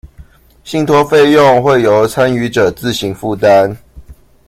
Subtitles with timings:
[0.63, 3.77] 信託費用會由參與者自行負擔